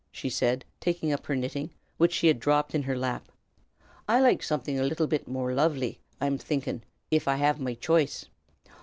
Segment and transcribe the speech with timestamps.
[0.11, 3.29] she said, taking up her knitting, which she had dropped in her lap.
[4.07, 6.81] "I'd loike somethin' a bit more loively, I'm thinkin',
[7.13, 8.25] av I had me ch'ice."